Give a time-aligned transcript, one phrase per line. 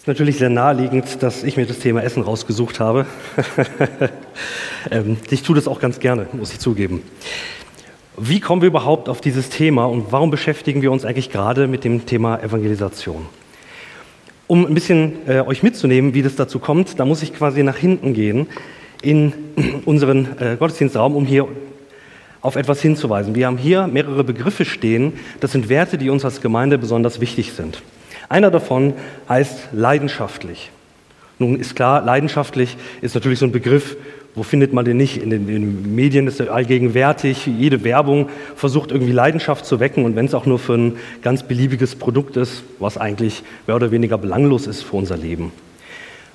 [0.00, 3.04] Es ist natürlich sehr naheliegend, dass ich mir das Thema Essen rausgesucht habe.
[4.90, 7.02] Ähm, ich tue das auch ganz gerne, muss ich zugeben.
[8.16, 11.84] Wie kommen wir überhaupt auf dieses Thema und warum beschäftigen wir uns eigentlich gerade mit
[11.84, 13.26] dem Thema Evangelisation?
[14.46, 17.76] Um ein bisschen äh, euch mitzunehmen, wie das dazu kommt, da muss ich quasi nach
[17.76, 18.46] hinten gehen
[19.02, 19.34] in
[19.84, 21.46] unseren äh, Gottesdienstraum, um hier
[22.40, 23.34] auf etwas hinzuweisen.
[23.34, 25.12] Wir haben hier mehrere Begriffe stehen.
[25.40, 27.82] Das sind Werte, die uns als Gemeinde besonders wichtig sind.
[28.30, 28.94] Einer davon
[29.28, 30.70] heißt leidenschaftlich.
[31.40, 33.96] Nun ist klar, leidenschaftlich ist natürlich so ein Begriff,
[34.36, 35.20] wo findet man den nicht?
[35.20, 37.46] In den, in den, Medien ist er allgegenwärtig.
[37.46, 41.42] Jede Werbung versucht irgendwie Leidenschaft zu wecken und wenn es auch nur für ein ganz
[41.42, 45.50] beliebiges Produkt ist, was eigentlich mehr oder weniger belanglos ist für unser Leben.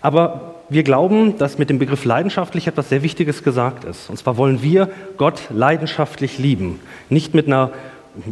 [0.02, 4.10] Aber wir glauben, dass mit dem Begriff leidenschaftlich etwas sehr Wichtiges gesagt ist.
[4.10, 6.82] Und zwar wollen wir Gott leidenschaftlich lieben.
[7.10, 7.72] Nicht mit einer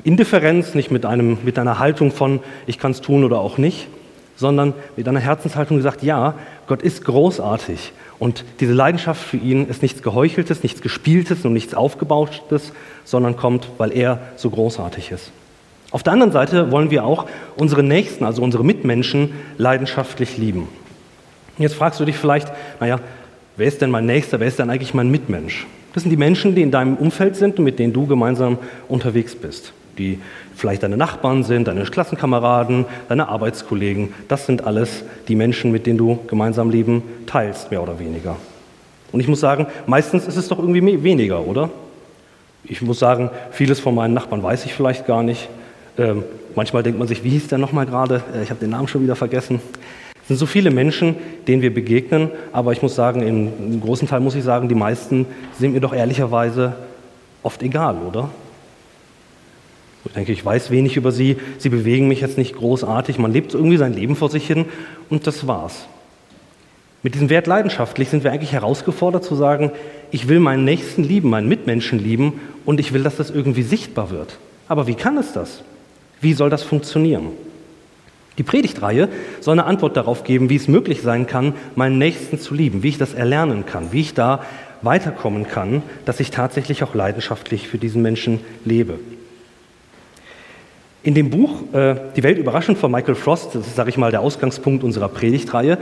[0.03, 3.87] Indifferenz, nicht mit, einem, mit einer Haltung von, ich kann es tun oder auch nicht,
[4.35, 6.35] sondern mit einer Herzenshaltung gesagt, ja,
[6.67, 7.93] Gott ist großartig.
[8.19, 12.71] Und diese Leidenschaft für ihn ist nichts Geheucheltes, nichts Gespieltes und nichts Aufgebauschtes,
[13.03, 15.31] sondern kommt, weil er so großartig ist.
[15.91, 20.67] Auf der anderen Seite wollen wir auch unsere Nächsten, also unsere Mitmenschen, leidenschaftlich lieben.
[21.57, 22.99] Jetzt fragst du dich vielleicht, naja,
[23.57, 25.67] wer ist denn mein Nächster, wer ist denn eigentlich mein Mitmensch?
[25.93, 29.35] Das sind die Menschen, die in deinem Umfeld sind und mit denen du gemeinsam unterwegs
[29.35, 29.73] bist.
[29.99, 30.19] Die
[30.55, 34.13] vielleicht deine Nachbarn sind, deine Klassenkameraden, deine Arbeitskollegen.
[34.27, 38.37] Das sind alles die Menschen, mit denen du gemeinsam Leben teilst, mehr oder weniger.
[39.11, 41.69] Und ich muss sagen, meistens ist es doch irgendwie weniger, oder?
[42.63, 45.47] Ich muss sagen, vieles von meinen Nachbarn weiß ich vielleicht gar nicht.
[45.97, 46.23] Ähm,
[46.55, 48.23] manchmal denkt man sich, wie hieß der nochmal gerade?
[48.33, 49.61] Äh, ich habe den Namen schon wieder vergessen.
[50.23, 51.15] Es sind so viele Menschen,
[51.47, 55.25] denen wir begegnen, aber ich muss sagen, im großen Teil muss ich sagen, die meisten
[55.59, 56.75] sind mir doch ehrlicherweise
[57.43, 58.29] oft egal, oder?
[60.05, 63.53] Ich denke, ich weiß wenig über sie, sie bewegen mich jetzt nicht großartig, man lebt
[63.53, 64.65] irgendwie sein Leben vor sich hin
[65.09, 65.87] und das war's.
[67.03, 69.71] Mit diesem Wert leidenschaftlich sind wir eigentlich herausgefordert zu sagen,
[70.11, 74.09] ich will meinen Nächsten lieben, meinen Mitmenschen lieben und ich will, dass das irgendwie sichtbar
[74.09, 74.37] wird.
[74.69, 75.63] Aber wie kann es das?
[76.21, 77.27] Wie soll das funktionieren?
[78.37, 79.09] Die Predigtreihe
[79.41, 82.89] soll eine Antwort darauf geben, wie es möglich sein kann, meinen Nächsten zu lieben, wie
[82.89, 84.43] ich das erlernen kann, wie ich da
[84.81, 88.99] weiterkommen kann, dass ich tatsächlich auch leidenschaftlich für diesen Menschen lebe.
[91.03, 94.11] In dem Buch äh, Die Welt überraschend von Michael Frost, das ist, sage ich mal,
[94.11, 95.77] der Ausgangspunkt unserer Predigtreihe,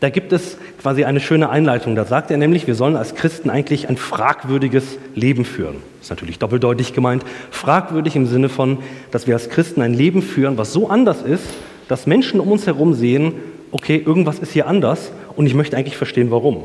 [0.00, 1.94] da gibt es quasi eine schöne Einleitung.
[1.94, 5.76] Da sagt er nämlich, wir sollen als Christen eigentlich ein fragwürdiges Leben führen.
[5.98, 7.24] Das ist natürlich doppeldeutig gemeint.
[7.50, 8.78] Fragwürdig im Sinne von,
[9.12, 11.44] dass wir als Christen ein Leben führen, was so anders ist,
[11.92, 13.34] dass Menschen um uns herum sehen,
[13.70, 16.62] okay, irgendwas ist hier anders und ich möchte eigentlich verstehen, warum.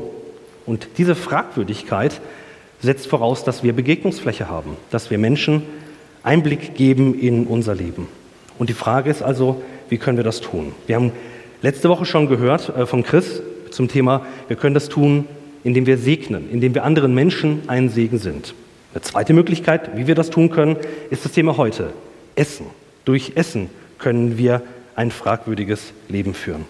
[0.64, 2.22] Und diese Fragwürdigkeit
[2.80, 5.64] setzt voraus, dass wir Begegnungsfläche haben, dass wir Menschen
[6.22, 8.08] Einblick geben in unser Leben.
[8.58, 10.72] Und die Frage ist also, wie können wir das tun?
[10.86, 11.12] Wir haben
[11.60, 15.26] letzte Woche schon gehört äh, von Chris zum Thema, wir können das tun,
[15.62, 18.54] indem wir segnen, indem wir anderen Menschen ein Segen sind.
[18.94, 20.76] Eine zweite Möglichkeit, wie wir das tun können,
[21.10, 21.90] ist das Thema heute.
[22.34, 22.64] Essen.
[23.04, 23.68] Durch Essen
[23.98, 24.62] können wir
[24.98, 26.64] ein fragwürdiges Leben führen.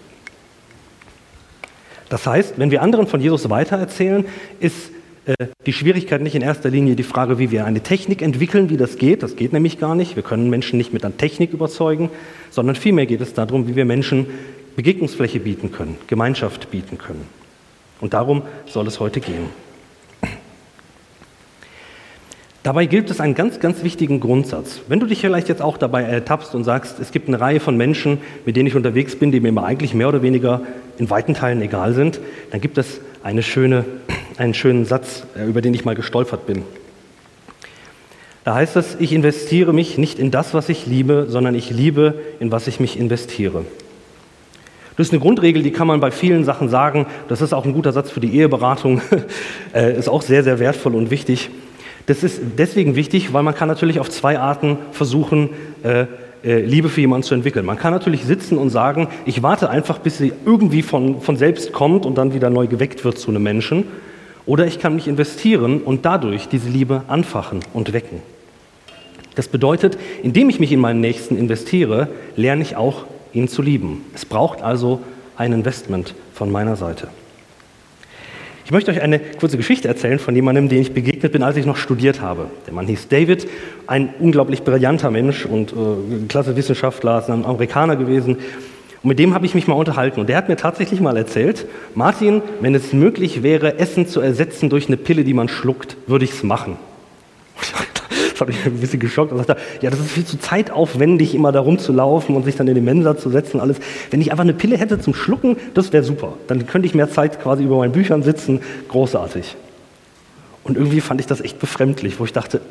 [2.09, 4.23] Das heißt, wenn wir anderen von Jesus weitererzählen,
[4.59, 4.91] ist
[5.25, 5.33] äh,
[5.65, 8.97] die Schwierigkeit nicht in erster Linie die Frage, wie wir eine Technik entwickeln, wie das
[8.97, 9.23] geht.
[9.23, 10.15] Das geht nämlich gar nicht.
[10.15, 12.11] Wir können Menschen nicht mit einer Technik überzeugen,
[12.51, 14.27] sondern vielmehr geht es darum, wie wir Menschen
[14.75, 17.27] Begegnungsfläche bieten können, Gemeinschaft bieten können.
[17.99, 19.47] Und darum soll es heute gehen.
[22.63, 24.81] Dabei gilt es einen ganz, ganz wichtigen Grundsatz.
[24.89, 27.77] Wenn du dich vielleicht jetzt auch dabei ertappst und sagst, es gibt eine Reihe von
[27.77, 30.61] Menschen, mit denen ich unterwegs bin, die mir eigentlich mehr oder weniger
[30.97, 32.19] in weiten Teilen egal sind,
[32.51, 33.85] dann gibt es eine schöne,
[34.37, 36.63] einen schönen Satz, äh, über den ich mal gestolpert bin.
[38.43, 42.15] Da heißt es, ich investiere mich nicht in das, was ich liebe, sondern ich liebe,
[42.39, 43.63] in was ich mich investiere.
[44.97, 47.05] Das ist eine Grundregel, die kann man bei vielen Sachen sagen.
[47.29, 49.01] Das ist auch ein guter Satz für die Eheberatung,
[49.73, 51.49] äh, ist auch sehr, sehr wertvoll und wichtig.
[52.05, 55.49] Das ist deswegen wichtig, weil man kann natürlich auf zwei Arten versuchen,
[55.83, 56.05] äh,
[56.43, 57.65] äh, Liebe für jemanden zu entwickeln.
[57.65, 61.73] Man kann natürlich sitzen und sagen, ich warte einfach, bis sie irgendwie von, von selbst
[61.73, 63.85] kommt und dann wieder neu geweckt wird zu einem Menschen.
[64.45, 68.21] Oder ich kann mich investieren und dadurch diese Liebe anfachen und wecken.
[69.35, 74.05] Das bedeutet, indem ich mich in meinen Nächsten investiere, lerne ich auch, ihn zu lieben.
[74.15, 75.01] Es braucht also
[75.37, 77.09] ein Investment von meiner Seite.
[78.69, 81.65] Ich möchte euch eine kurze Geschichte erzählen von jemandem, den ich begegnet bin, als ich
[81.65, 82.51] noch studiert habe.
[82.67, 83.47] Der Mann hieß David,
[83.87, 88.35] ein unglaublich brillanter Mensch und äh, klasse Wissenschaftler, ist ein Amerikaner gewesen.
[88.35, 90.19] Und mit dem habe ich mich mal unterhalten.
[90.19, 94.69] Und der hat mir tatsächlich mal erzählt, Martin, wenn es möglich wäre, Essen zu ersetzen
[94.69, 96.77] durch eine Pille, die man schluckt, würde ich es machen.
[97.95, 97.98] Das
[98.41, 99.31] hat mich ein bisschen geschockt.
[99.31, 102.75] Und sagte, ja, das ist viel zu zeitaufwendig, immer da rumzulaufen und sich dann in
[102.75, 103.59] den Mensa zu setzen.
[103.59, 103.77] Alles.
[104.11, 106.33] Wenn ich einfach eine Pille hätte zum Schlucken, das wäre super.
[106.47, 108.61] Dann könnte ich mehr Zeit quasi über meinen Büchern sitzen.
[108.89, 109.55] Großartig.
[110.63, 112.61] Und irgendwie fand ich das echt befremdlich, wo ich dachte,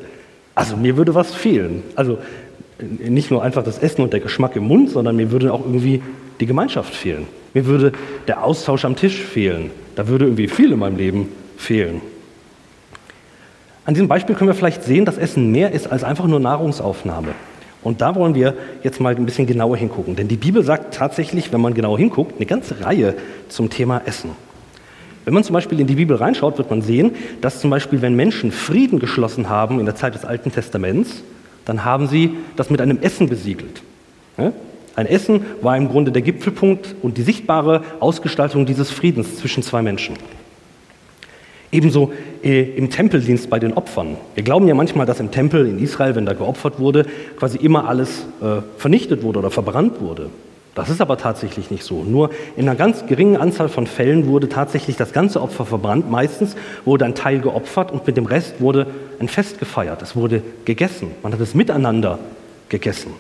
[0.55, 1.82] also mir würde was fehlen.
[1.94, 2.19] Also
[2.81, 6.03] nicht nur einfach das Essen und der Geschmack im Mund, sondern mir würde auch irgendwie
[6.41, 7.26] die Gemeinschaft fehlen.
[7.55, 7.93] Mir würde
[8.26, 9.71] der Austausch am Tisch fehlen.
[9.97, 12.00] Da würde irgendwie viel in meinem Leben fehlen.
[13.88, 17.29] An diesem Beispiel können wir vielleicht sehen, dass Essen mehr ist als einfach nur Nahrungsaufnahme.
[17.82, 18.52] Und da wollen wir
[18.82, 20.14] jetzt mal ein bisschen genauer hingucken.
[20.14, 23.14] Denn die Bibel sagt tatsächlich, wenn man genauer hinguckt, eine ganze Reihe
[23.49, 24.32] zum Thema Essen.
[25.25, 28.14] Wenn man zum Beispiel in die Bibel reinschaut, wird man sehen, dass zum Beispiel, wenn
[28.14, 31.23] Menschen Frieden geschlossen haben in der Zeit des Alten Testaments,
[31.64, 33.81] dann haben sie das mit einem Essen besiegelt.
[34.96, 39.81] Ein Essen war im Grunde der Gipfelpunkt und die sichtbare Ausgestaltung dieses Friedens zwischen zwei
[39.81, 40.14] Menschen.
[41.70, 42.12] Ebenso
[42.43, 44.17] äh, im Tempeldienst bei den Opfern.
[44.35, 47.05] Wir glauben ja manchmal, dass im Tempel in Israel, wenn da geopfert wurde,
[47.37, 50.31] quasi immer alles äh, vernichtet wurde oder verbrannt wurde.
[50.75, 52.05] Das ist aber tatsächlich nicht so.
[52.05, 56.09] Nur in einer ganz geringen Anzahl von Fällen wurde tatsächlich das ganze Opfer verbrannt.
[56.09, 56.55] Meistens
[56.85, 58.87] wurde ein Teil geopfert und mit dem Rest wurde
[59.19, 60.00] ein Fest gefeiert.
[60.03, 61.11] Es wurde gegessen.
[61.23, 62.21] Man hat es miteinander
[62.69, 63.12] gegessen.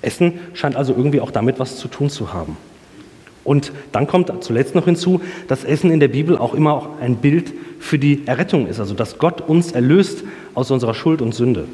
[0.00, 2.56] Essen scheint also irgendwie auch damit was zu tun zu haben.
[3.44, 7.16] Und dann kommt zuletzt noch hinzu, dass Essen in der Bibel auch immer auch ein
[7.16, 10.22] Bild für die Errettung ist, also dass Gott uns erlöst
[10.54, 11.64] aus unserer Schuld und Sünde.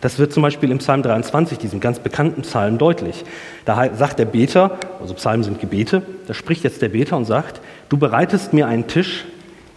[0.00, 3.24] Das wird zum Beispiel im Psalm 23, diesem ganz bekannten Psalm, deutlich.
[3.64, 7.60] Da sagt der Beter, also Psalmen sind Gebete, da spricht jetzt der Beter und sagt,
[7.88, 9.24] du bereitest mir einen Tisch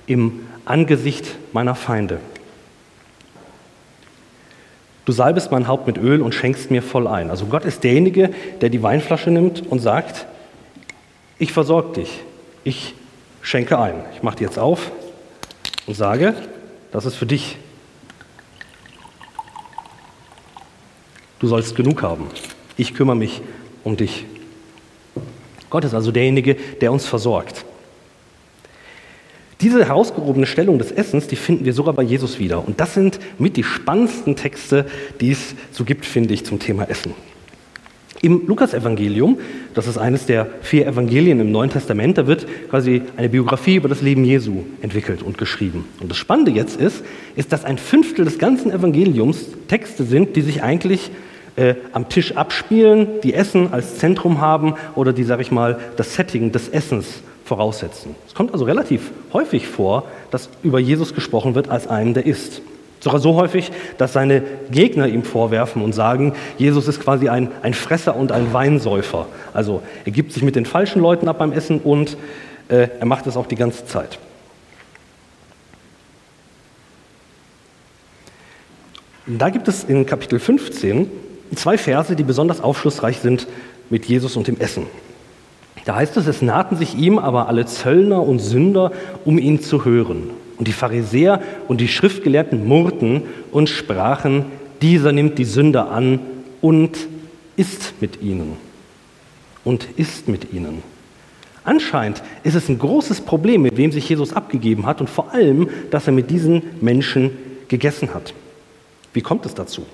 [0.08, 2.20] im Angesicht meiner Feinde.
[5.06, 7.32] Du salbest mein Haupt mit Öl und schenkst mir voll ein.
[7.32, 8.30] Also Gott ist derjenige,
[8.62, 10.28] der die Weinflasche nimmt und sagt,
[11.40, 12.20] ich versorge dich,
[12.64, 12.94] ich
[13.42, 13.96] schenke ein.
[14.14, 14.92] Ich mache die jetzt auf
[15.88, 16.36] und sage,
[16.92, 17.58] das ist für dich.
[21.40, 22.28] Du sollst genug haben.
[22.76, 23.42] Ich kümmere mich
[23.84, 24.26] um dich.
[25.70, 27.66] Gott ist also derjenige, der uns versorgt.
[29.62, 32.66] Diese herausgehobene Stellung des Essens, die finden wir sogar bei Jesus wieder.
[32.66, 34.86] Und das sind mit die spannendsten Texte,
[35.20, 37.14] die es so gibt, finde ich, zum Thema Essen.
[38.22, 39.38] Im Lukasevangelium,
[39.74, 43.88] das ist eines der vier Evangelien im Neuen Testament, da wird quasi eine Biografie über
[43.88, 45.86] das Leben Jesu entwickelt und geschrieben.
[46.02, 47.04] Und das Spannende jetzt ist,
[47.38, 51.12] ist, dass ein Fünftel des ganzen Evangeliums Texte sind, die sich eigentlich
[51.56, 56.16] äh, am Tisch abspielen, die Essen als Zentrum haben oder die, sag ich mal, das
[56.16, 58.16] Setting des Essens voraussetzen.
[58.28, 62.62] Es kommt also relativ häufig vor, dass über Jesus gesprochen wird als einen, der isst.
[63.00, 67.74] Sogar so häufig, dass seine Gegner ihm vorwerfen und sagen, Jesus ist quasi ein, ein
[67.74, 69.28] Fresser und ein Weinsäufer.
[69.54, 72.18] Also er gibt sich mit den falschen Leuten ab beim Essen und
[72.68, 74.20] äh, er macht es auch die ganze Zeit.
[79.26, 81.10] Da gibt es in Kapitel 15
[81.56, 83.48] zwei Verse, die besonders aufschlussreich sind
[83.90, 84.86] mit Jesus und dem Essen.
[85.86, 88.92] Da heißt es, es nahten sich ihm aber alle Zöllner und Sünder,
[89.26, 90.32] um ihn zu hören.
[90.60, 94.46] Und die Pharisäer und die Schriftgelehrten murrten und sprachen,
[94.82, 96.20] dieser nimmt die Sünder an
[96.62, 96.98] und
[97.56, 98.58] isst mit ihnen.
[99.64, 100.84] Und isst mit ihnen.
[101.64, 105.70] Anscheinend ist es ein großes Problem, mit wem sich Jesus abgegeben hat und vor allem,
[105.92, 107.32] dass er mit diesen Menschen
[107.68, 108.34] gegessen hat.
[109.14, 109.86] Wie kommt es dazu?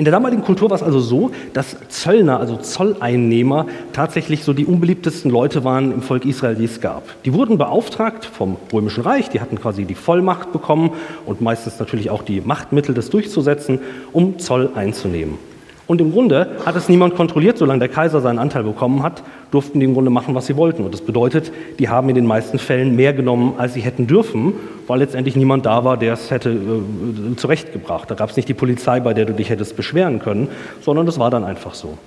[0.00, 4.64] In der damaligen Kultur war es also so, dass Zöllner, also Zolleinnehmer, tatsächlich so die
[4.64, 7.02] unbeliebtesten Leute waren im Volk Israel, die es gab.
[7.26, 10.92] Die wurden beauftragt vom Römischen Reich, die hatten quasi die Vollmacht bekommen
[11.26, 13.78] und meistens natürlich auch die Machtmittel, das durchzusetzen,
[14.10, 15.49] um Zoll einzunehmen.
[15.90, 19.80] Und im Grunde hat es niemand kontrolliert, solange der Kaiser seinen Anteil bekommen hat, durften
[19.80, 20.84] die im Grunde machen, was sie wollten.
[20.84, 24.52] Und das bedeutet, die haben in den meisten Fällen mehr genommen, als sie hätten dürfen,
[24.86, 28.08] weil letztendlich niemand da war, der es hätte äh, zurechtgebracht.
[28.08, 30.46] Da gab es nicht die Polizei, bei der du dich hättest beschweren können,
[30.80, 31.98] sondern das war dann einfach so.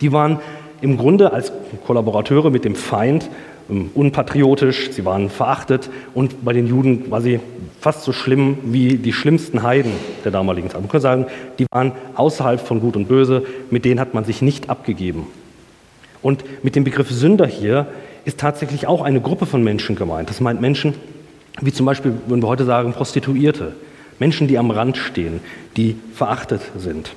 [0.00, 0.40] Die waren
[0.80, 1.52] im Grunde als
[1.86, 3.30] Kollaborateure mit dem Feind
[3.70, 7.38] ähm, unpatriotisch, sie waren verachtet und bei den Juden war sie
[7.80, 9.92] fast so schlimm wie die schlimmsten Heiden
[10.24, 10.80] der damaligen Zeit.
[10.80, 11.26] Man kann sagen,
[11.58, 15.26] die waren außerhalb von Gut und Böse, mit denen hat man sich nicht abgegeben.
[16.22, 17.86] Und mit dem Begriff Sünder hier
[18.24, 20.28] ist tatsächlich auch eine Gruppe von Menschen gemeint.
[20.28, 20.94] Das meint Menschen,
[21.60, 23.72] wie zum Beispiel, würden wir heute sagen, Prostituierte.
[24.18, 25.40] Menschen, die am Rand stehen,
[25.76, 27.12] die verachtet sind.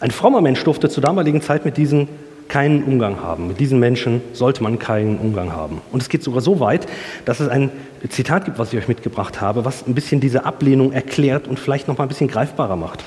[0.00, 2.08] Ein frommer Mensch durfte zur damaligen Zeit mit diesen
[2.54, 3.48] keinen Umgang haben.
[3.48, 5.80] Mit diesen Menschen sollte man keinen Umgang haben.
[5.90, 6.86] Und es geht sogar so weit,
[7.24, 7.68] dass es ein
[8.08, 11.88] Zitat gibt, was ich euch mitgebracht habe, was ein bisschen diese Ablehnung erklärt und vielleicht
[11.88, 13.02] noch mal ein bisschen greifbarer macht.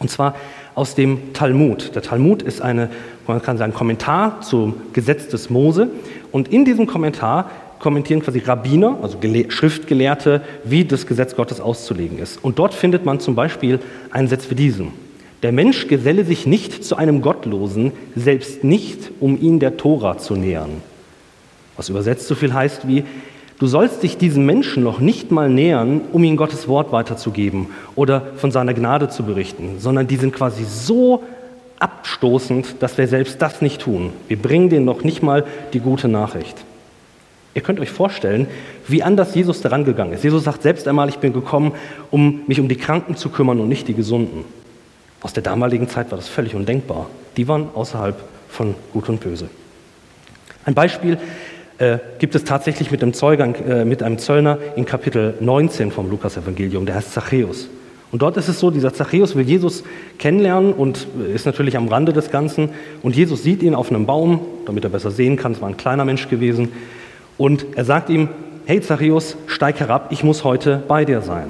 [0.00, 0.34] Und zwar
[0.74, 1.94] aus dem Talmud.
[1.94, 2.90] Der Talmud ist eine,
[3.28, 5.86] man kann sagen, Kommentar zum Gesetz des Mose.
[6.32, 9.16] Und in diesem Kommentar kommentieren quasi Rabbiner, also
[9.48, 12.42] Schriftgelehrte, wie das Gesetz Gottes auszulegen ist.
[12.42, 13.78] Und dort findet man zum Beispiel
[14.10, 14.88] einen Satz wie diesen.
[15.42, 20.36] Der Mensch geselle sich nicht zu einem Gottlosen, selbst nicht, um ihn der Tora zu
[20.36, 20.82] nähern.
[21.76, 23.04] Was übersetzt so viel heißt wie,
[23.58, 28.22] du sollst dich diesem Menschen noch nicht mal nähern, um ihm Gottes Wort weiterzugeben oder
[28.36, 31.22] von seiner Gnade zu berichten, sondern die sind quasi so
[31.78, 34.12] abstoßend, dass wir selbst das nicht tun.
[34.28, 36.56] Wir bringen denen noch nicht mal die gute Nachricht.
[37.54, 38.46] Ihr könnt euch vorstellen,
[38.86, 40.22] wie anders Jesus daran gegangen ist.
[40.22, 41.72] Jesus sagt selbst einmal, ich bin gekommen,
[42.10, 44.44] um mich um die Kranken zu kümmern und nicht die Gesunden.
[45.22, 47.08] Aus der damaligen Zeit war das völlig undenkbar.
[47.36, 48.16] Die waren außerhalb
[48.48, 49.48] von Gut und Böse.
[50.64, 51.18] Ein Beispiel
[51.78, 56.10] äh, gibt es tatsächlich mit einem, Zeugang, äh, mit einem Zöllner in Kapitel 19 vom
[56.10, 57.68] Lukas-Evangelium, der heißt Zachäus.
[58.12, 59.84] Und dort ist es so, dieser Zachäus will Jesus
[60.18, 62.70] kennenlernen und ist natürlich am Rande des Ganzen.
[63.02, 65.76] Und Jesus sieht ihn auf einem Baum, damit er besser sehen kann, es war ein
[65.76, 66.72] kleiner Mensch gewesen.
[67.38, 68.28] Und er sagt ihm,
[68.66, 71.48] hey Zachäus, steig herab, ich muss heute bei dir sein.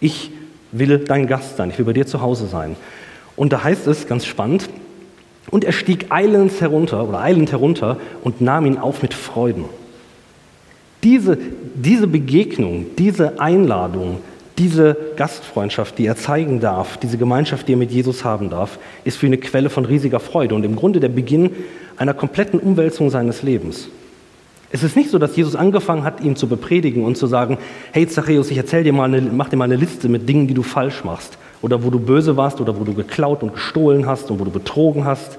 [0.00, 0.30] Ich
[0.78, 2.76] will dein Gast sein, ich will bei dir zu Hause sein.
[3.36, 4.68] Und da heißt es, ganz spannend,
[5.50, 9.66] und er stieg eilends herunter oder eilend herunter und nahm ihn auf mit Freuden.
[11.02, 11.36] Diese,
[11.74, 14.18] diese Begegnung, diese Einladung,
[14.56, 19.18] diese Gastfreundschaft, die er zeigen darf, diese Gemeinschaft, die er mit Jesus haben darf, ist
[19.18, 21.50] für ihn eine Quelle von riesiger Freude und im Grunde der Beginn
[21.96, 23.88] einer kompletten Umwälzung seines Lebens.
[24.74, 27.58] Es ist nicht so, dass Jesus angefangen hat, ihn zu bepredigen und zu sagen,
[27.92, 30.54] hey Zachäus, ich erzähl dir mal eine, mach dir mal eine Liste mit Dingen, die
[30.54, 34.32] du falsch machst oder wo du böse warst oder wo du geklaut und gestohlen hast
[34.32, 35.38] und wo du betrogen hast.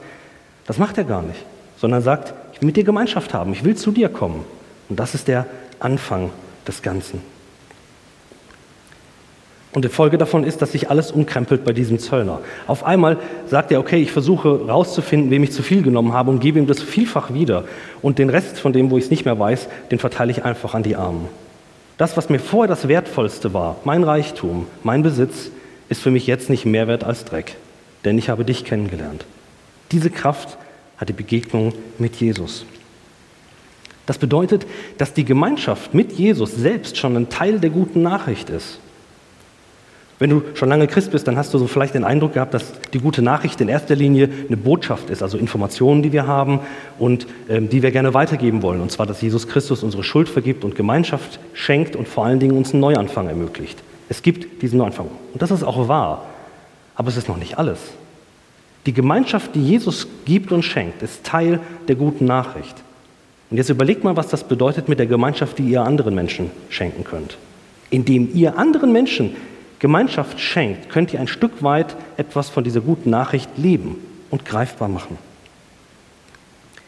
[0.68, 1.44] Das macht er gar nicht,
[1.76, 4.46] sondern sagt, ich will mit dir Gemeinschaft haben, ich will zu dir kommen.
[4.88, 5.48] Und das ist der
[5.80, 6.30] Anfang
[6.66, 7.20] des Ganzen.
[9.76, 12.40] Und die Folge davon ist, dass sich alles umkrempelt bei diesem Zöllner.
[12.66, 16.40] Auf einmal sagt er, okay, ich versuche herauszufinden, wem ich zu viel genommen habe und
[16.40, 17.66] gebe ihm das vielfach wieder.
[18.02, 20.76] Und den Rest von dem, wo ich es nicht mehr weiß, den verteile ich einfach
[20.76, 21.28] an die Armen.
[21.98, 25.52] Das, was mir vorher das Wertvollste war, mein Reichtum, mein Besitz,
[25.90, 27.58] ist für mich jetzt nicht mehr wert als Dreck.
[28.06, 29.26] Denn ich habe dich kennengelernt.
[29.92, 30.58] Diese Kraft
[30.96, 32.66] hat die Begegnung mit Jesus.
[34.06, 34.66] Das bedeutet,
[34.98, 38.80] dass die Gemeinschaft mit Jesus selbst schon ein Teil der guten Nachricht ist.
[40.18, 42.72] Wenn du schon lange Christ bist, dann hast du so vielleicht den Eindruck gehabt, dass
[42.94, 46.62] die gute Nachricht in erster Linie eine Botschaft ist, also Informationen, die wir haben
[46.98, 48.80] und ähm, die wir gerne weitergeben wollen.
[48.80, 52.56] Und zwar, dass Jesus Christus unsere Schuld vergibt und Gemeinschaft schenkt und vor allen Dingen
[52.56, 53.78] uns einen Neuanfang ermöglicht.
[54.08, 55.08] Es gibt diesen Neuanfang.
[55.34, 56.26] Und das ist auch wahr.
[56.96, 57.80] Aber es ist noch nicht alles.
[58.86, 62.76] Die Gemeinschaft, die Jesus gibt und schenkt, ist Teil der guten Nachricht.
[63.50, 67.04] Und jetzt überlegt mal, was das bedeutet mit der Gemeinschaft, die ihr anderen Menschen schenken
[67.04, 67.38] könnt.
[67.90, 69.36] Indem ihr anderen Menschen
[69.86, 73.98] Gemeinschaft schenkt, könnt ihr ein Stück weit etwas von dieser guten Nachricht leben
[74.32, 75.20] und greifbar machen.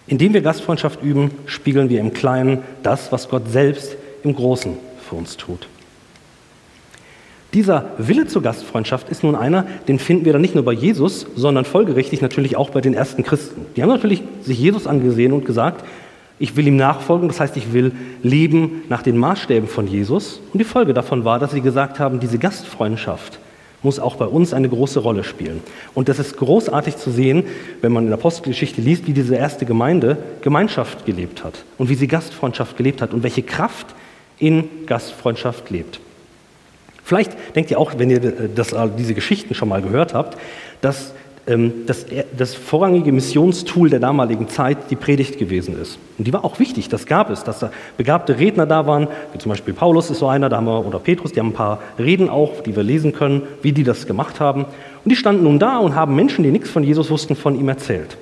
[0.07, 4.77] Indem wir Gastfreundschaft üben, spiegeln wir im Kleinen das, was Gott selbst im Großen
[5.07, 5.67] für uns tut.
[7.53, 11.27] Dieser Wille zur Gastfreundschaft ist nun einer, den finden wir dann nicht nur bei Jesus,
[11.35, 13.67] sondern folgerichtig natürlich auch bei den ersten Christen.
[13.75, 15.85] Die haben natürlich sich Jesus angesehen und gesagt,
[16.39, 17.91] ich will ihm nachfolgen, das heißt, ich will
[18.21, 20.39] leben nach den Maßstäben von Jesus.
[20.53, 23.39] Und die Folge davon war, dass sie gesagt haben, diese Gastfreundschaft
[23.83, 25.61] muss auch bei uns eine große Rolle spielen.
[25.93, 27.43] Und das ist großartig zu sehen,
[27.81, 31.95] wenn man in der Apostelgeschichte liest, wie diese erste Gemeinde Gemeinschaft gelebt hat und wie
[31.95, 33.87] sie Gastfreundschaft gelebt hat und welche Kraft
[34.39, 35.99] in Gastfreundschaft lebt.
[37.03, 40.37] Vielleicht denkt ihr auch, wenn ihr das, diese Geschichten schon mal gehört habt,
[40.81, 41.13] dass
[41.47, 42.05] das,
[42.37, 45.97] das vorrangige Missionstool der damaligen Zeit die Predigt gewesen ist.
[46.17, 49.37] Und die war auch wichtig, das gab es, dass da begabte Redner da waren, wie
[49.37, 51.79] zum Beispiel Paulus ist so einer, da haben wir, oder Petrus, die haben ein paar
[51.97, 54.65] Reden auch, die wir lesen können, wie die das gemacht haben.
[55.05, 57.69] Und die standen nun da und haben Menschen, die nichts von Jesus wussten, von ihm
[57.69, 58.17] erzählt.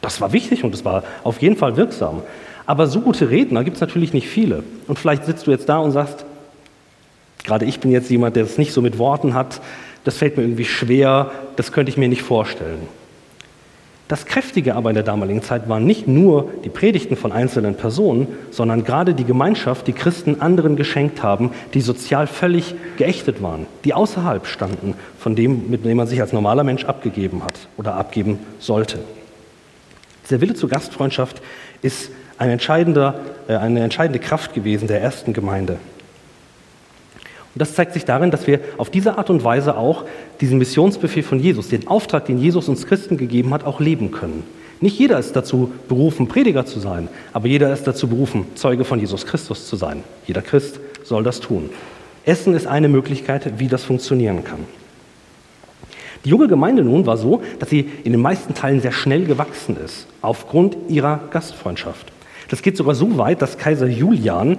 [0.00, 2.22] Das war wichtig und es war auf jeden Fall wirksam.
[2.64, 4.62] Aber so gute Redner gibt es natürlich nicht viele.
[4.88, 6.24] Und vielleicht sitzt du jetzt da und sagst,
[7.44, 9.60] gerade ich bin jetzt jemand, der es nicht so mit Worten hat,
[10.04, 12.88] das fällt mir irgendwie schwer, das könnte ich mir nicht vorstellen.
[14.08, 18.26] Das Kräftige aber in der damaligen Zeit waren nicht nur die Predigten von einzelnen Personen,
[18.50, 23.94] sondern gerade die Gemeinschaft, die Christen anderen geschenkt haben, die sozial völlig geächtet waren, die
[23.94, 28.38] außerhalb standen von dem, mit dem man sich als normaler Mensch abgegeben hat oder abgeben
[28.58, 28.98] sollte.
[30.30, 31.40] Der Wille zur Gastfreundschaft
[31.80, 35.78] ist ein äh, eine entscheidende Kraft gewesen der ersten Gemeinde.
[37.54, 40.04] Und das zeigt sich darin, dass wir auf diese Art und Weise auch
[40.40, 44.44] diesen Missionsbefehl von Jesus, den Auftrag, den Jesus uns Christen gegeben hat, auch leben können.
[44.80, 48.98] Nicht jeder ist dazu berufen, Prediger zu sein, aber jeder ist dazu berufen, Zeuge von
[48.98, 50.02] Jesus Christus zu sein.
[50.26, 51.70] Jeder Christ soll das tun.
[52.24, 54.60] Essen ist eine Möglichkeit, wie das funktionieren kann.
[56.24, 59.76] Die junge Gemeinde nun war so, dass sie in den meisten Teilen sehr schnell gewachsen
[59.84, 62.12] ist, aufgrund ihrer Gastfreundschaft.
[62.48, 64.58] Das geht sogar so weit, dass Kaiser Julian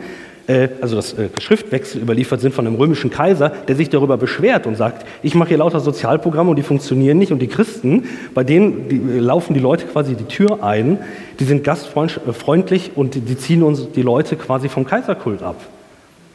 [0.82, 4.76] also das äh, Schriftwechsel überliefert sind von einem römischen Kaiser, der sich darüber beschwert und
[4.76, 8.90] sagt, ich mache hier lauter Sozialprogramme und die funktionieren nicht und die Christen, bei denen
[8.90, 11.00] die, äh, laufen die Leute quasi die Tür ein,
[11.40, 15.56] die sind gastfreundlich und die ziehen uns die Leute quasi vom Kaiserkult ab.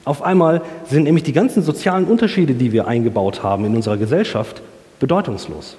[0.05, 4.63] Auf einmal sind nämlich die ganzen sozialen Unterschiede, die wir eingebaut haben in unserer Gesellschaft,
[5.01, 5.77] bedeutungslos.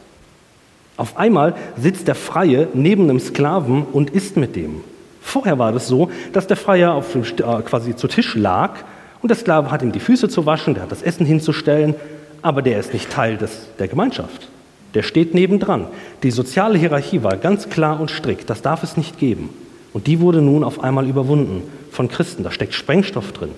[0.98, 4.82] Auf einmal sitzt der Freie neben einem Sklaven und isst mit dem.
[5.22, 8.76] Vorher war das so, dass der Freier auf, äh, quasi zu Tisch lag
[9.22, 11.96] und der Sklave hat ihm die Füße zu waschen, der hat das Essen hinzustellen,
[12.42, 14.48] aber der ist nicht Teil des, der Gemeinschaft.
[14.94, 15.86] Der steht nebendran.
[16.24, 18.50] Die soziale Hierarchie war ganz klar und strikt.
[18.50, 19.50] Das darf es nicht geben.
[19.94, 22.44] Und die wurde nun auf einmal überwunden von Christen.
[22.44, 23.52] Da steckt Sprengstoff drin.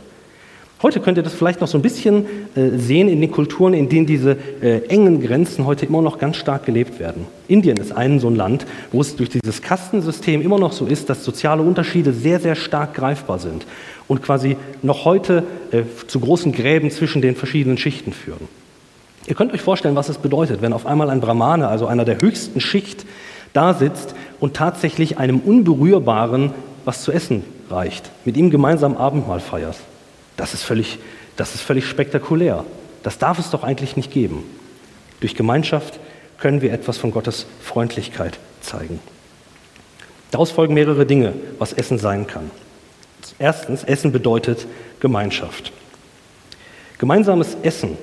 [0.82, 2.26] Heute könnt ihr das vielleicht noch so ein bisschen
[2.56, 6.38] äh, sehen in den Kulturen, in denen diese äh, engen Grenzen heute immer noch ganz
[6.38, 7.28] stark gelebt werden.
[7.52, 11.10] Indien ist ein so ein Land, wo es durch dieses Kastensystem immer noch so ist,
[11.10, 13.66] dass soziale Unterschiede sehr, sehr stark greifbar sind
[14.08, 18.48] und quasi noch heute äh, zu großen Gräben zwischen den verschiedenen Schichten führen.
[19.28, 22.22] Ihr könnt euch vorstellen, was es bedeutet, wenn auf einmal ein Brahmane, also einer der
[22.22, 23.06] höchsten Schicht,
[23.54, 26.52] da sitzt und tatsächlich einem Unberührbaren
[26.86, 29.76] was zu essen reicht, mit ihm gemeinsam Abendmahl feiert.
[30.38, 31.00] Das ist völlig,
[31.36, 32.66] das ist völlig spektakulär.
[33.04, 34.44] Das darf es doch eigentlich nicht geben.
[35.20, 36.00] Durch Gemeinschaft
[36.42, 39.00] können wir etwas von Gottes Freundlichkeit zeigen.
[40.32, 42.52] Daraus folgen mehrere Dinge, was Essen sein kann.
[43.40, 44.66] Erstens, Essen bedeutet
[45.00, 45.72] Gemeinschaft.
[46.98, 47.98] Gemeinsames Essen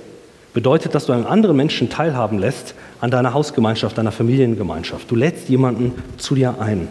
[0.55, 5.11] bedeutet, dass du einen anderen Menschen teilhaben lässt an deiner Hausgemeinschaft, deiner Familiengemeinschaft.
[5.11, 6.89] Du lädst jemanden zu dir ein.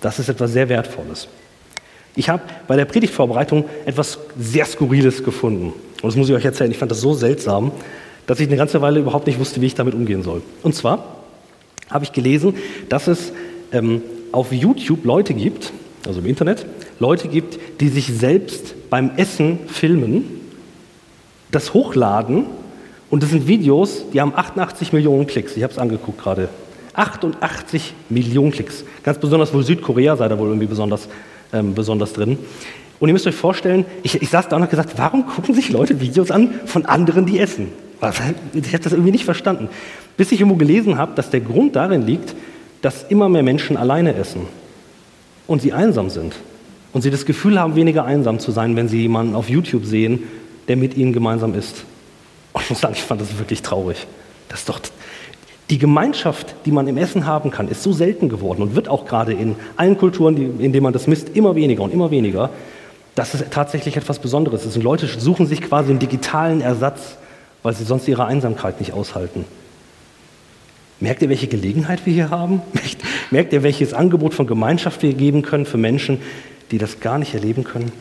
[0.00, 1.28] Das ist etwas sehr Wertvolles.
[2.14, 5.72] Ich habe bei der Predigtvorbereitung etwas sehr Skurriles gefunden.
[6.02, 6.70] Und das muss ich euch erzählen.
[6.70, 7.72] Ich fand das so seltsam,
[8.28, 10.42] dass ich eine ganze Weile überhaupt nicht wusste, wie ich damit umgehen soll.
[10.62, 11.16] Und zwar
[11.90, 12.54] habe ich gelesen,
[12.88, 13.32] dass es
[13.72, 15.72] ähm, auf YouTube Leute gibt,
[16.06, 16.66] also im Internet,
[17.00, 20.24] Leute gibt, die sich selbst beim Essen filmen,
[21.50, 22.44] das hochladen
[23.08, 25.56] und das sind Videos, die haben 88 Millionen Klicks.
[25.56, 26.50] Ich habe es angeguckt gerade.
[26.92, 28.84] 88 Millionen Klicks.
[29.02, 31.08] Ganz besonders wohl Südkorea sei da wohl irgendwie besonders
[31.52, 32.36] ähm, besonders drin.
[33.00, 35.70] Und ihr müsst euch vorstellen, ich, ich saß da und habe gesagt, warum gucken sich
[35.70, 37.68] Leute Videos an von anderen, die essen?
[38.00, 39.68] Ich habe das irgendwie nicht verstanden.
[40.16, 42.34] Bis ich irgendwo gelesen habe, dass der Grund darin liegt,
[42.82, 44.42] dass immer mehr Menschen alleine essen
[45.46, 46.34] und sie einsam sind.
[46.92, 50.22] Und sie das Gefühl haben, weniger einsam zu sein, wenn sie jemanden auf YouTube sehen,
[50.68, 51.84] der mit ihnen gemeinsam isst.
[52.52, 54.06] Und ich muss sagen, ich fand das wirklich traurig.
[54.48, 54.80] Das ist doch,
[55.70, 59.04] die Gemeinschaft, die man im Essen haben kann, ist so selten geworden und wird auch
[59.04, 62.50] gerade in allen Kulturen, in denen man das misst, immer weniger und immer weniger,
[63.14, 64.76] dass es tatsächlich etwas Besonderes ist.
[64.76, 67.18] Und Leute suchen sich quasi einen digitalen Ersatz,
[67.68, 69.44] weil sie sonst ihre Einsamkeit nicht aushalten.
[71.00, 72.62] Merkt ihr, welche Gelegenheit wir hier haben?
[73.30, 76.18] Merkt ihr, welches Angebot von Gemeinschaft wir geben können für Menschen,
[76.70, 77.92] die das gar nicht erleben können?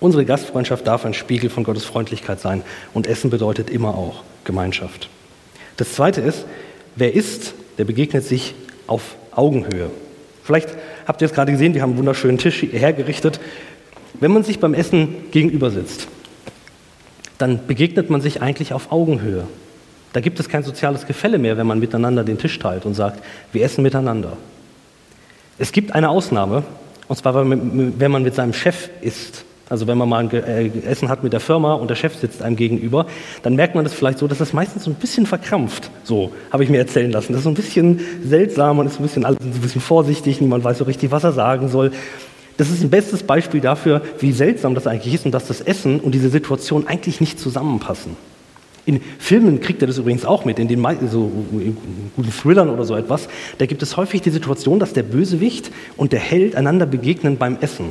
[0.00, 2.62] Unsere Gastfreundschaft darf ein Spiegel von Gottes Freundlichkeit sein
[2.94, 5.10] und Essen bedeutet immer auch Gemeinschaft.
[5.76, 6.46] Das Zweite ist,
[6.94, 8.54] wer isst, der begegnet sich
[8.86, 9.90] auf Augenhöhe.
[10.42, 10.70] Vielleicht
[11.06, 13.38] habt ihr es gerade gesehen, wir haben einen wunderschönen Tisch hergerichtet.
[14.14, 16.08] Wenn man sich beim Essen gegenüber sitzt,
[17.38, 19.44] dann begegnet man sich eigentlich auf Augenhöhe.
[20.12, 23.22] Da gibt es kein soziales Gefälle mehr, wenn man miteinander den Tisch teilt und sagt,
[23.52, 24.32] wir essen miteinander.
[25.58, 26.62] Es gibt eine Ausnahme,
[27.08, 29.44] und zwar wenn man mit seinem Chef isst.
[29.68, 32.40] Also wenn man mal ein äh, Essen hat mit der Firma und der Chef sitzt
[32.40, 33.06] einem gegenüber,
[33.42, 35.90] dann merkt man das vielleicht so, dass das meistens so ein bisschen verkrampft.
[36.04, 37.32] So habe ich mir erzählen lassen.
[37.32, 40.62] Das ist so ein bisschen seltsam, man ist ein bisschen, alles ein bisschen vorsichtig, niemand
[40.62, 41.90] weiß so richtig, was er sagen soll.
[42.56, 46.00] Das ist ein bestes Beispiel dafür, wie seltsam das eigentlich ist und dass das Essen
[46.00, 48.16] und diese Situation eigentlich nicht zusammenpassen.
[48.86, 51.30] In Filmen kriegt er das übrigens auch mit, in den so
[52.14, 53.28] guten Thrillern oder so etwas.
[53.58, 57.58] Da gibt es häufig die Situation, dass der Bösewicht und der Held einander begegnen beim
[57.60, 57.90] Essen.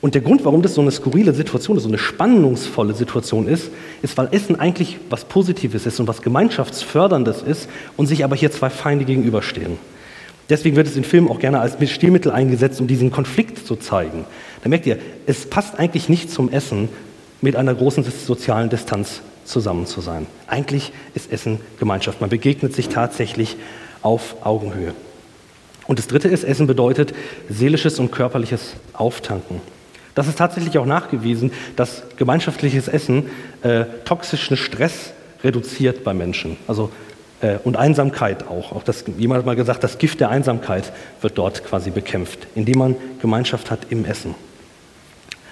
[0.00, 3.70] Und der Grund, warum das so eine skurrile Situation ist, so eine spannungsvolle Situation ist,
[4.02, 8.50] ist, weil Essen eigentlich was Positives ist und was Gemeinschaftsförderndes ist und sich aber hier
[8.50, 9.78] zwei Feinde gegenüberstehen.
[10.50, 14.24] Deswegen wird es in Filmen auch gerne als Stilmittel eingesetzt, um diesen Konflikt zu zeigen.
[14.62, 16.88] Da merkt ihr, es passt eigentlich nicht zum Essen,
[17.40, 20.26] mit einer großen sozialen Distanz zusammen zu sein.
[20.46, 22.20] Eigentlich ist Essen Gemeinschaft.
[22.20, 23.56] Man begegnet sich tatsächlich
[24.02, 24.92] auf Augenhöhe.
[25.86, 27.14] Und das Dritte ist, Essen bedeutet
[27.48, 29.60] seelisches und körperliches Auftanken.
[30.14, 33.30] Das ist tatsächlich auch nachgewiesen, dass gemeinschaftliches Essen
[33.62, 36.56] äh, toxischen Stress reduziert bei Menschen.
[36.66, 36.90] Also,
[37.64, 38.72] und Einsamkeit auch.
[38.72, 42.78] auch das, jemand hat mal gesagt, das Gift der Einsamkeit wird dort quasi bekämpft, indem
[42.78, 44.34] man Gemeinschaft hat im Essen.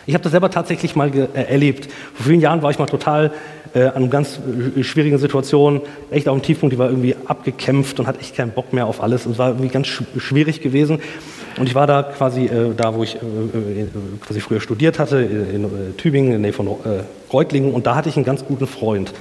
[0.09, 1.92] Ich habe das selber tatsächlich mal äh, erlebt.
[2.14, 3.31] Vor vielen Jahren war ich mal total
[3.74, 8.07] äh, an ganz äh, schwierigen Situationen, echt auf dem Tiefpunkt, die war irgendwie abgekämpft und
[8.07, 11.01] hat echt keinen Bock mehr auf alles und war irgendwie ganz sch schwierig gewesen.
[11.59, 13.87] Und ich war da quasi äh, da, wo ich äh, äh
[14.24, 17.94] quasi früher studiert hatte, in, in Tübingen, in der Nähe von äh, Reutlingen, und da
[17.94, 19.12] hatte ich einen ganz guten Freund.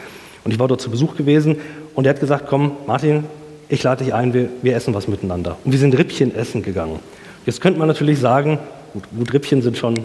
[0.46, 1.58] Und ich war dort zu Besuch gewesen
[1.98, 3.24] und er hat gesagt, komm, Martin,
[3.70, 5.58] ich lade dich ein, wir, wir essen was miteinander.
[5.66, 7.00] Und wir sind Rippchen essen gegangen.
[7.48, 8.60] Jetzt könnte man natürlich sagen,
[8.94, 9.96] gut, gut Rippchen sind schon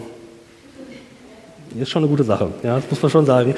[1.79, 3.55] ist schon eine gute Sache, ja, das muss man schon sagen.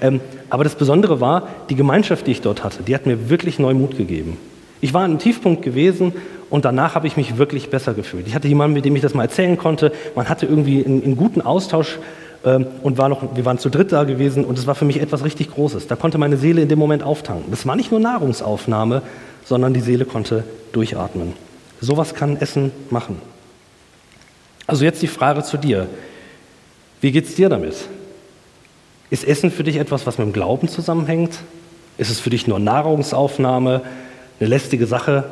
[0.00, 0.20] Ähm,
[0.50, 3.72] aber das Besondere war, die Gemeinschaft, die ich dort hatte, die hat mir wirklich neu
[3.72, 4.36] Mut gegeben.
[4.80, 6.12] Ich war im Tiefpunkt gewesen
[6.50, 8.26] und danach habe ich mich wirklich besser gefühlt.
[8.26, 9.92] Ich hatte jemanden, mit dem ich das mal erzählen konnte.
[10.16, 11.98] Man hatte irgendwie einen, einen guten Austausch
[12.46, 15.24] und war noch, wir waren zu dritt da gewesen und es war für mich etwas
[15.24, 15.88] richtig Großes.
[15.88, 17.50] Da konnte meine Seele in dem Moment auftanken.
[17.50, 19.02] Das war nicht nur Nahrungsaufnahme,
[19.44, 21.32] sondern die Seele konnte durchatmen.
[21.80, 23.20] Sowas kann Essen machen.
[24.68, 25.88] Also jetzt die Frage zu dir.
[27.00, 27.74] Wie geht es dir damit?
[29.10, 31.38] Ist Essen für dich etwas, was mit dem Glauben zusammenhängt?
[31.98, 33.82] Ist es für dich nur Nahrungsaufnahme,
[34.38, 35.24] eine lästige Sache?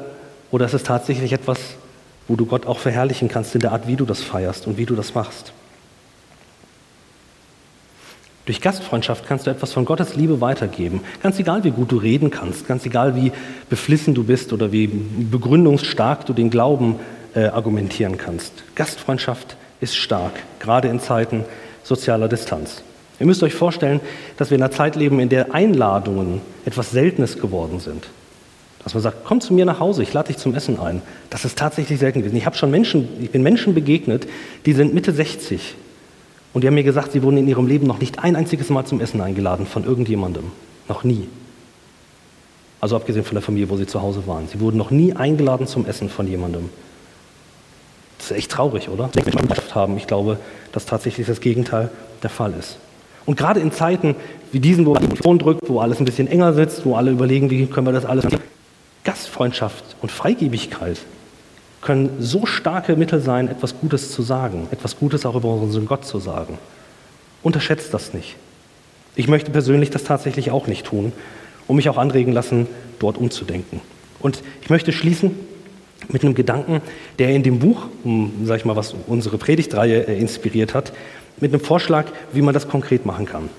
[0.51, 1.59] Oder ist es tatsächlich etwas,
[2.27, 4.87] wo du Gott auch verherrlichen kannst in der Art, wie du das feierst und wie
[4.87, 5.53] du das machst?
[8.47, 11.01] Durch Gastfreundschaft kannst du etwas von Gottes Liebe weitergeben.
[11.23, 13.33] Ganz egal, wie gut du reden kannst, ganz egal, wie
[13.71, 16.97] beflissen du bist oder wie begründungsstark du den Glauben
[17.35, 18.53] äh, argumentieren kannst.
[18.75, 21.45] Gastfreundschaft ist stark, gerade in Zeiten
[21.83, 22.83] sozialer Distanz.
[23.19, 24.01] Ihr müsst euch vorstellen,
[24.37, 28.09] dass wir in einer Zeit leben, in der Einladungen etwas Seltenes geworden sind.
[28.83, 31.01] Dass man sagt, komm zu mir nach Hause, ich lade dich zum Essen ein.
[31.31, 32.37] Das ist tatsächlich selten gewesen.
[32.37, 34.27] Ich habe schon Menschen, ich bin Menschen begegnet,
[34.67, 35.77] die sind Mitte 60
[36.55, 38.87] und die haben mir gesagt, sie wurden in ihrem Leben noch nicht ein einziges Mal
[38.87, 40.45] zum Essen eingeladen von irgendjemandem.
[40.89, 41.29] Noch nie.
[42.81, 44.47] Also abgesehen von der Familie, wo sie zu Hause waren.
[44.47, 46.71] Sie wurden noch nie eingeladen zum Essen von jemandem.
[48.19, 49.11] Das ist echt traurig, oder?
[49.75, 49.97] Haben.
[49.97, 50.39] Ich glaube,
[50.71, 51.91] dass tatsächlich das Gegenteil
[52.23, 52.79] der Fall ist.
[53.27, 54.15] Und gerade in Zeiten
[54.53, 57.11] wie diesen, wo man die Phone drückt, wo alles ein bisschen enger sitzt, wo alle
[57.11, 58.27] überlegen, wie können wir das alles.
[59.03, 60.99] Gastfreundschaft und Freigebigkeit
[61.85, 66.05] können so starke Mittel sein, etwas Gutes zu sagen, etwas Gutes auch über unseren Gott
[66.05, 66.59] zu sagen.
[67.43, 68.37] Unterschätzt das nicht.
[69.17, 71.13] Ich möchte persönlich das tatsächlich auch nicht tun
[71.69, 72.67] und mich auch anregen lassen,
[72.99, 73.81] dort umzudenken.
[74.19, 75.33] Und ich möchte schließen
[76.09, 76.81] mit einem Gedanken,
[77.19, 77.87] der in dem Buch,
[78.45, 80.93] sag ich mal, was unsere Predigtreihe äh, inspiriert hat,
[81.39, 83.51] mit einem Vorschlag, wie man das konkret machen kann.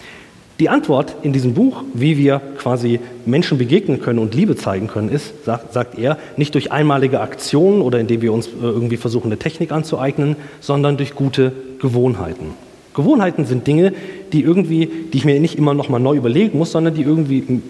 [0.59, 5.09] Die Antwort in diesem Buch, wie wir quasi Menschen begegnen können und Liebe zeigen können,
[5.09, 9.27] ist, sagt, sagt er, nicht durch einmalige Aktionen oder indem wir uns äh, irgendwie versuchen,
[9.27, 12.53] eine Technik anzueignen, sondern durch gute Gewohnheiten.
[12.93, 13.91] Gewohnheiten sind Dinge,
[14.31, 17.61] die irgendwie, die ich mir nicht immer noch mal neu überlegen muss, sondern die irgendwie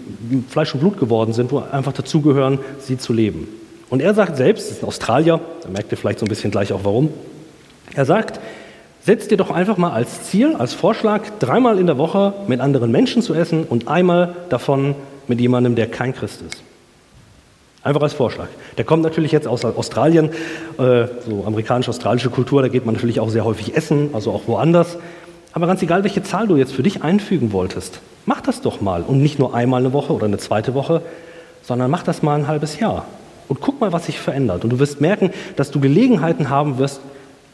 [0.48, 3.48] Fleisch und Blut geworden sind, wo einfach dazugehören, sie zu leben.
[3.90, 6.52] Und er sagt selbst, das ist ein Australier, da merkt ihr vielleicht so ein bisschen
[6.52, 7.08] gleich auch warum,
[7.94, 8.38] er sagt,
[9.06, 12.90] setz dir doch einfach mal als Ziel, als Vorschlag, dreimal in der Woche mit anderen
[12.90, 14.96] Menschen zu essen und einmal davon
[15.28, 16.60] mit jemandem, der kein Christ ist.
[17.84, 18.48] Einfach als Vorschlag.
[18.76, 20.30] Der kommt natürlich jetzt aus Australien,
[20.78, 24.98] äh, so amerikanisch-australische Kultur, da geht man natürlich auch sehr häufig essen, also auch woanders.
[25.52, 29.02] Aber ganz egal, welche Zahl du jetzt für dich einfügen wolltest, mach das doch mal.
[29.02, 31.00] Und nicht nur einmal eine Woche oder eine zweite Woche,
[31.62, 33.06] sondern mach das mal ein halbes Jahr.
[33.46, 34.64] Und guck mal, was sich verändert.
[34.64, 37.00] Und du wirst merken, dass du Gelegenheiten haben wirst,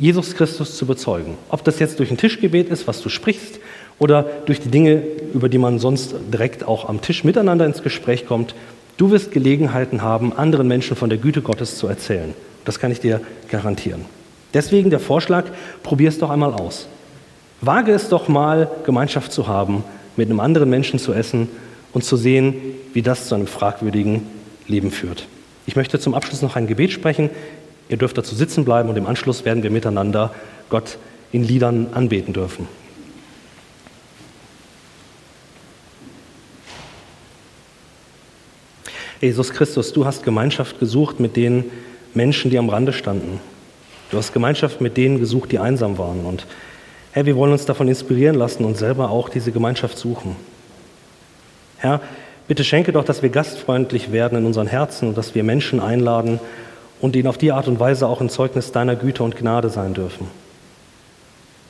[0.02, 1.36] Jesus Christus zu bezeugen.
[1.48, 3.60] Ob das jetzt durch ein Tischgebet ist, was du sprichst,
[4.00, 5.00] oder durch die Dinge,
[5.32, 8.56] über die man sonst direkt auch am Tisch miteinander ins Gespräch kommt.
[8.96, 12.34] Du wirst Gelegenheiten haben, anderen Menschen von der Güte Gottes zu erzählen.
[12.64, 14.04] Das kann ich dir garantieren.
[14.54, 15.44] Deswegen der Vorschlag,
[15.84, 16.88] probier es doch einmal aus.
[17.60, 19.84] Wage es doch mal, Gemeinschaft zu haben,
[20.16, 21.48] mit einem anderen Menschen zu essen
[21.92, 22.56] und zu sehen,
[22.92, 24.26] wie das zu einem fragwürdigen
[24.66, 25.28] Leben führt.
[25.64, 27.30] Ich möchte zum Abschluss noch ein Gebet sprechen.
[27.92, 30.34] Ihr dürft dazu sitzen bleiben und im Anschluss werden wir miteinander
[30.70, 30.96] Gott
[31.30, 32.66] in Liedern anbeten dürfen.
[39.20, 41.64] Jesus Christus, du hast Gemeinschaft gesucht mit den
[42.14, 43.40] Menschen, die am Rande standen.
[44.10, 46.24] Du hast Gemeinschaft mit denen gesucht, die einsam waren.
[46.24, 46.46] Und
[47.12, 50.34] Herr, wir wollen uns davon inspirieren lassen und selber auch diese Gemeinschaft suchen.
[51.76, 52.00] Herr,
[52.48, 56.40] Bitte schenke doch, dass wir gastfreundlich werden in unseren Herzen und dass wir Menschen einladen
[57.02, 59.92] und ihnen auf die Art und Weise auch ein Zeugnis deiner Güte und Gnade sein
[59.92, 60.28] dürfen.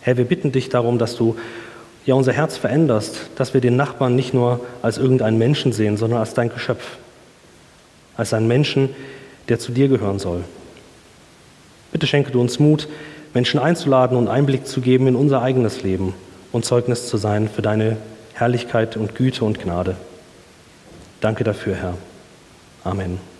[0.02, 1.36] Herr, wir bitten dich darum, dass du
[2.04, 6.20] ja unser Herz veränderst, dass wir den Nachbarn nicht nur als irgendeinen Menschen sehen, sondern
[6.20, 6.98] als dein Geschöpf,
[8.16, 8.90] als einen Menschen,
[9.48, 10.44] der zu dir gehören soll.
[11.92, 12.88] Bitte schenke du uns Mut,
[13.32, 16.14] Menschen einzuladen und Einblick zu geben in unser eigenes Leben
[16.52, 17.96] und Zeugnis zu sein für deine
[18.34, 19.96] Herrlichkeit und Güte und Gnade.
[21.20, 21.94] Danke dafür, Herr.
[22.84, 23.31] Amen.